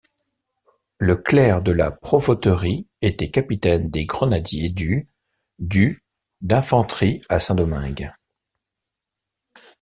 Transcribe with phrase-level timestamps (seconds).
[0.97, 5.07] Le Clerc de la Provôterie était capitaine des grenadiers du
[5.59, 6.03] du
[6.41, 8.09] d'infanterie à Saint-Domingue.